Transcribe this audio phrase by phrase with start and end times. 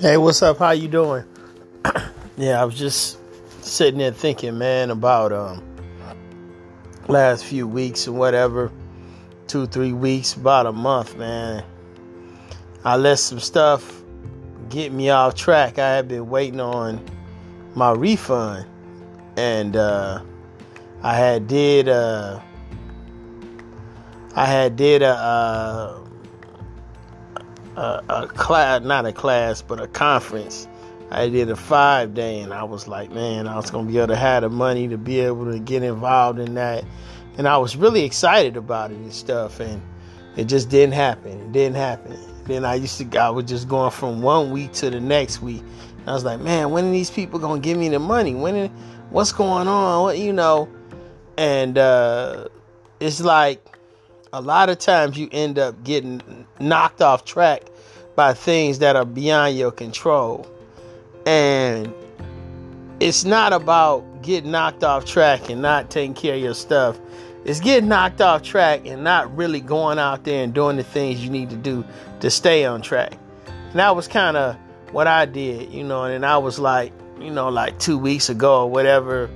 [0.00, 0.56] Hey, what's up?
[0.56, 1.24] How you doing?
[2.38, 3.18] yeah, I was just
[3.62, 5.62] sitting there thinking, man, about um
[7.06, 8.72] last few weeks and whatever,
[9.46, 11.62] two, three weeks, about a month, man.
[12.82, 14.02] I let some stuff
[14.70, 15.78] get me off track.
[15.78, 17.04] I had been waiting on
[17.74, 18.64] my refund,
[19.36, 20.22] and uh,
[21.02, 22.40] I had did uh,
[24.34, 25.10] I had did a.
[25.10, 26.09] Uh,
[27.76, 30.66] a, a class, not a class, but a conference.
[31.10, 34.08] I did a five day, and I was like, man, I was gonna be able
[34.08, 36.84] to have the money to be able to get involved in that,
[37.36, 39.82] and I was really excited about it and stuff, and
[40.36, 41.32] it just didn't happen.
[41.32, 42.16] It didn't happen.
[42.44, 45.62] Then I used to, I was just going from one week to the next week.
[46.06, 48.34] I was like, man, when are these people gonna give me the money?
[48.34, 48.68] When,
[49.10, 50.02] what's going on?
[50.02, 50.68] What you know?
[51.36, 52.48] And uh,
[53.00, 53.78] it's like
[54.32, 57.64] a lot of times you end up getting knocked off track
[58.14, 60.46] by things that are beyond your control.
[61.26, 61.92] And
[63.00, 66.98] it's not about getting knocked off track and not taking care of your stuff.
[67.44, 71.24] It's getting knocked off track and not really going out there and doing the things
[71.24, 71.84] you need to do
[72.20, 73.14] to stay on track.
[73.46, 74.56] And that was kind of
[74.92, 78.62] what I did, you know, and I was like, you know, like two weeks ago
[78.62, 79.30] or whatever,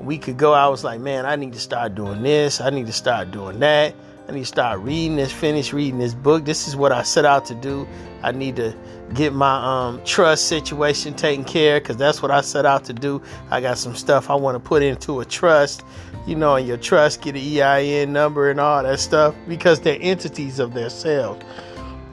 [0.00, 2.60] a week ago, I was like, man, I need to start doing this.
[2.60, 3.94] I need to start doing that.
[4.26, 6.46] I need to start reading this, finish reading this book.
[6.46, 7.86] This is what I set out to do.
[8.22, 8.74] I need to
[9.12, 13.20] get my um, trust situation taken care because that's what I set out to do.
[13.50, 15.84] I got some stuff I want to put into a trust,
[16.26, 19.98] you know, and your trust get an EIN number and all that stuff because they're
[20.00, 21.44] entities of themselves.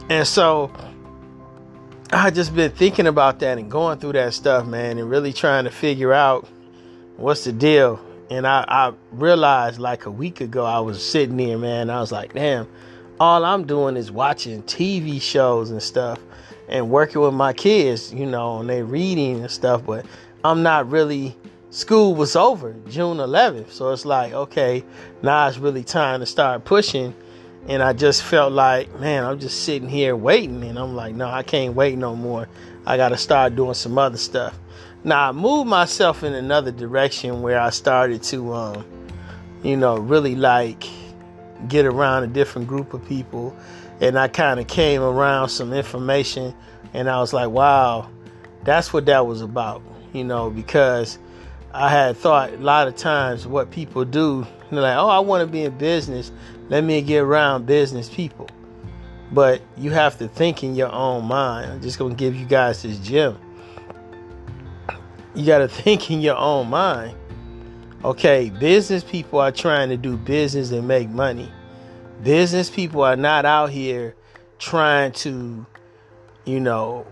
[0.10, 0.70] And so
[2.12, 5.64] I just been thinking about that and going through that stuff, man, and really trying
[5.64, 6.46] to figure out
[7.16, 8.02] what's the deal
[8.32, 11.90] and I, I realized like a week ago, I was sitting there, man.
[11.90, 12.66] I was like, damn,
[13.20, 16.18] all I'm doing is watching TV shows and stuff
[16.70, 20.06] and working with my kids, you know, and they reading and stuff, but
[20.46, 21.36] I'm not really
[21.72, 23.70] school was over June 11th.
[23.72, 24.86] So it's like, okay,
[25.22, 27.14] now it's really time to start pushing.
[27.68, 30.64] And I just felt like, man, I'm just sitting here waiting.
[30.64, 32.48] And I'm like, no, I can't wait no more.
[32.86, 34.58] I got to start doing some other stuff.
[35.04, 38.86] Now I moved myself in another direction where I started to, um,
[39.64, 40.84] you know, really like
[41.68, 43.56] get around a different group of people,
[44.00, 46.54] and I kind of came around some information,
[46.94, 48.10] and I was like, wow,
[48.64, 49.82] that's what that was about,
[50.14, 51.18] you know, because
[51.74, 55.42] I had thought a lot of times what people do, they're like, oh, I want
[55.42, 56.32] to be in business,
[56.70, 58.48] let me get around business people.
[59.32, 61.72] But you have to think in your own mind.
[61.72, 63.40] I'm just gonna give you guys this gem
[65.36, 67.18] you got to think in your own mind.
[68.04, 71.52] Okay, business people are trying to do business and make money.
[72.24, 74.16] Business people are not out here
[74.58, 75.66] trying to,
[76.46, 77.06] you know,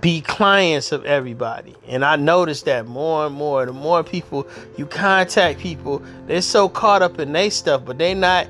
[0.00, 1.74] be clients of everybody.
[1.86, 3.66] And I noticed that more and more.
[3.66, 8.14] The more people you contact people, they're so caught up in their stuff, but they
[8.14, 8.46] not,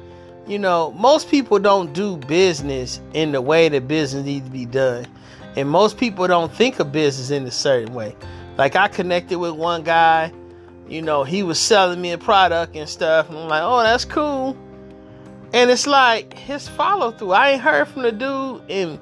[0.47, 4.67] you know, most people don't do business in the way that business needs to be
[4.67, 5.07] done.
[5.57, 8.17] And most people don't think of business in a certain way.
[8.59, 10.33] Like I connected with one guy,
[10.89, 13.29] you know, he was selling me a product and stuff.
[13.29, 14.57] And I'm like, oh, that's cool.
[15.53, 17.33] And it's like his follow through.
[17.33, 19.01] I ain't heard from the dude in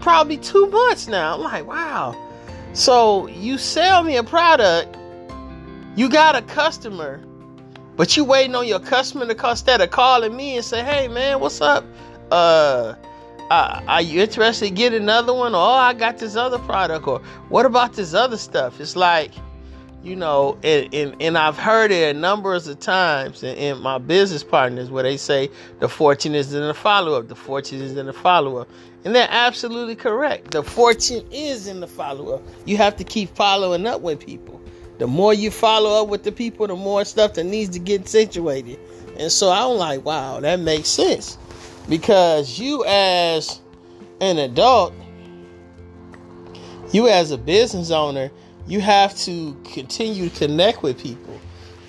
[0.00, 1.34] probably two months now.
[1.34, 2.14] I'm like, wow.
[2.74, 4.96] So you sell me a product,
[5.96, 7.22] you got a customer,
[7.96, 11.08] but you waiting on your customer to call instead of calling me and say, hey
[11.08, 11.84] man, what's up?
[12.30, 12.94] Uh
[13.52, 15.54] uh, are you interested in getting another one?
[15.54, 17.06] Or oh, I got this other product.
[17.06, 17.20] Or
[17.50, 18.80] what about this other stuff?
[18.80, 19.32] It's like,
[20.02, 23.98] you know, and, and, and I've heard it a number of times in, in my
[23.98, 27.28] business partners where they say the fortune is in the follow up.
[27.28, 28.70] The fortune is in the follow up.
[29.04, 30.52] And they're absolutely correct.
[30.52, 32.42] The fortune is in the follow up.
[32.64, 34.62] You have to keep following up with people.
[34.96, 38.08] The more you follow up with the people, the more stuff that needs to get
[38.08, 38.78] situated.
[39.18, 41.36] And so I'm like, wow, that makes sense
[41.88, 43.60] because you as
[44.20, 44.94] an adult
[46.92, 48.30] you as a business owner
[48.66, 51.38] you have to continue to connect with people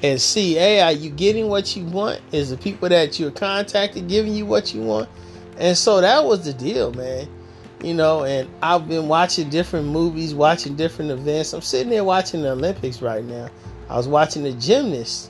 [0.02, 2.22] and see hey are you getting what you want?
[2.32, 5.10] Is the people that you're contacting giving you what you want?
[5.58, 7.28] And so that was the deal man.
[7.82, 11.54] You know and i've been watching different movies watching different events.
[11.54, 13.50] I'm sitting there watching the olympics right now.
[13.90, 15.30] I was watching the gymnasts.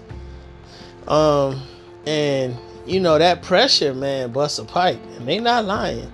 [1.08, 1.62] Um
[2.06, 2.56] and
[2.86, 6.12] you know that pressure, man, busts a pipe, and they not lying.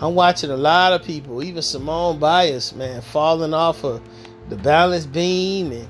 [0.00, 4.02] I'm watching a lot of people, even Simone Biles, man, falling off of
[4.48, 5.88] the balance beam and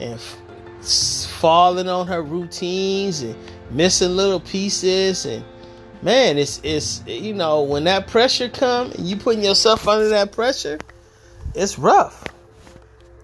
[0.00, 3.34] and falling on her routines and
[3.70, 5.42] missing little pieces and
[6.02, 10.32] man, it's it's you know when that pressure come and you putting yourself under that
[10.32, 10.78] pressure,
[11.54, 12.24] it's rough.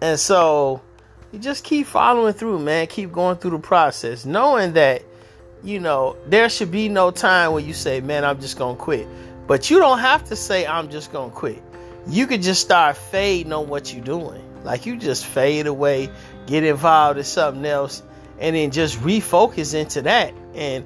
[0.00, 0.80] And so
[1.32, 2.86] you just keep following through, man.
[2.86, 5.02] Keep going through the process, knowing that
[5.62, 9.06] you know there should be no time where you say, "Man, I'm just gonna quit."
[9.46, 11.62] But you don't have to say, "I'm just gonna quit."
[12.06, 14.42] You could just start fading on what you're doing.
[14.64, 16.10] Like you just fade away,
[16.46, 18.02] get involved in something else,
[18.38, 20.32] and then just refocus into that.
[20.54, 20.84] And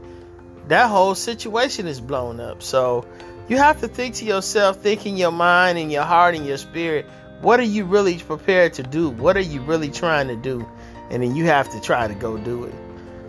[0.69, 2.63] that whole situation is blown up.
[2.63, 3.05] So
[3.49, 6.57] you have to think to yourself, think in your mind and your heart and your
[6.57, 7.07] spirit,
[7.43, 9.11] what are you really prepared to do?
[9.11, 10.67] What are you really trying to do?
[11.11, 12.75] And then you have to try to go do it.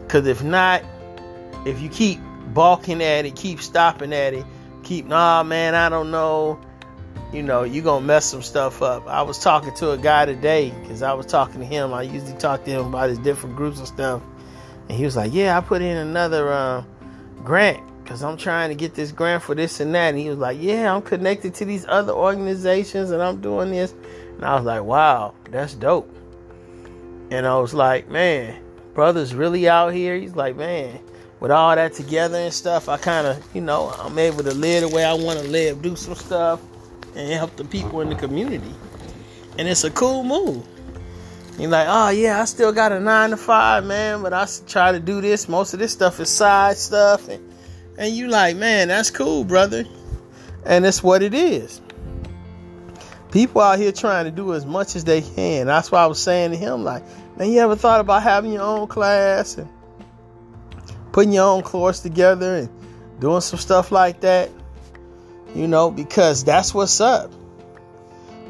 [0.01, 0.83] Because if not,
[1.65, 2.19] if you keep
[2.53, 4.45] balking at it, keep stopping at it,
[4.83, 6.59] keep, nah, man, I don't know,
[7.33, 9.07] you know, you're going to mess some stuff up.
[9.07, 11.93] I was talking to a guy today because I was talking to him.
[11.93, 14.21] I usually talk to him about his different groups and stuff.
[14.87, 16.51] And he was like, yeah, I put in another.
[16.51, 16.83] Uh,
[17.45, 20.09] grant because I'm trying to get this grant for this and that.
[20.09, 23.93] And he was like, Yeah, I'm connected to these other organizations and I'm doing this.
[24.35, 26.13] And I was like, Wow, that's dope.
[27.31, 28.61] And I was like, Man,
[28.93, 30.17] brother's really out here.
[30.17, 30.99] He's like, Man,
[31.45, 34.81] with all that together and stuff, I kind of, you know, I'm able to live
[34.81, 36.59] the way I want to live, do some stuff,
[37.15, 38.73] and help the people in the community.
[39.59, 40.65] And it's a cool move.
[41.59, 44.91] You're like, oh yeah, I still got a nine to five, man, but I try
[44.91, 45.47] to do this.
[45.47, 47.47] Most of this stuff is side stuff, and
[47.99, 49.85] and you like, man, that's cool, brother,
[50.65, 51.79] and it's what it is.
[53.29, 55.67] People out here trying to do as much as they can.
[55.67, 57.03] That's why I was saying to him, like,
[57.37, 59.69] man, you ever thought about having your own class and
[61.15, 62.69] putting your own course together and
[63.19, 64.49] doing some stuff like that?
[65.55, 67.31] You know, because that's what's up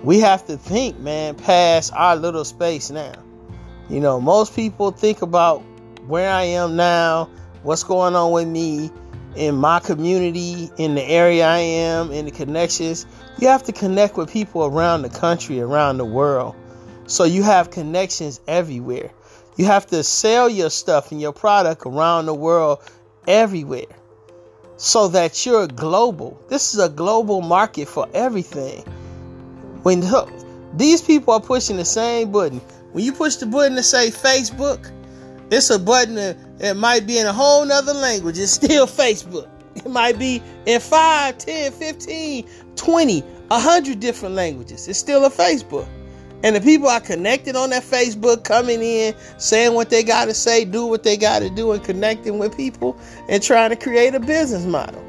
[0.05, 3.13] we have to think, man, past our little space now.
[3.89, 5.63] You know, most people think about
[6.07, 7.27] where I am now,
[7.63, 8.91] what's going on with me
[9.35, 13.07] in my community, in the area I am, in the connections.
[13.39, 16.55] You have to connect with people around the country, around the world.
[17.07, 19.11] So you have connections everywhere.
[19.57, 22.79] You have to sell your stuff and your product around the world
[23.27, 23.85] everywhere
[24.77, 26.39] so that you're global.
[26.49, 28.81] This is a global market for everything.
[29.83, 30.03] When
[30.75, 32.59] these people are pushing the same button,
[32.91, 34.91] when you push the button to say Facebook,
[35.51, 38.37] it's a button that, that might be in a whole nother language.
[38.37, 39.49] It's still Facebook.
[39.75, 44.87] It might be in 5, 10, 15, 20, 100 different languages.
[44.87, 45.87] It's still a Facebook.
[46.43, 50.33] And the people are connected on that Facebook, coming in, saying what they got to
[50.33, 52.97] say, do what they got to do, and connecting with people
[53.29, 55.03] and trying to create a business model.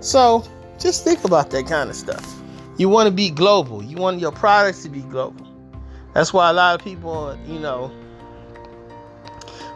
[0.00, 0.44] So
[0.78, 2.42] just think about that kind of stuff.
[2.76, 3.82] You want to be global.
[3.82, 5.46] You want your products to be global.
[6.14, 7.90] That's why a lot of people, you know,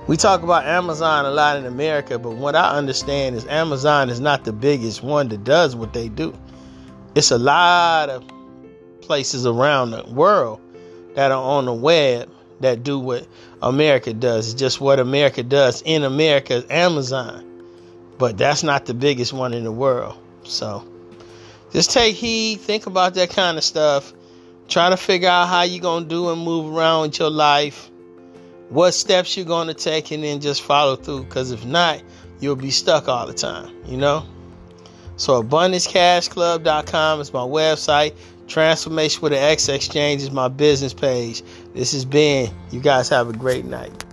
[0.06, 4.20] we talk about Amazon a lot in America, but what I understand is Amazon is
[4.20, 6.36] not the biggest one that does what they do.
[7.14, 8.24] It's a lot of
[9.00, 10.60] places around the world
[11.16, 12.30] that are on the web
[12.60, 13.26] that do what
[13.62, 14.52] America does.
[14.52, 17.42] It's just what America does in America Amazon.
[18.18, 20.18] But that's not the biggest one in the world.
[20.44, 20.86] So
[21.72, 24.12] just take heed, think about that kind of stuff.
[24.68, 27.90] Try to figure out how you're going to do and move around with your life,
[28.68, 31.24] what steps you're going to take, and then just follow through.
[31.24, 32.02] Because if not,
[32.40, 34.26] you'll be stuck all the time, you know?
[35.16, 38.14] So, abundancecashclub.com is my website.
[38.48, 41.42] Transformation with an X Exchange is my business page.
[41.74, 42.50] This has been.
[42.70, 44.05] You guys have a great night.